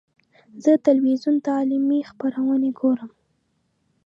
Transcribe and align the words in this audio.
زه 0.63 0.71
د 0.77 0.81
ټلویزیون 0.85 1.35
تعلیمي 1.47 1.99
خپرونې 2.09 2.71
ګورم. 2.79 3.11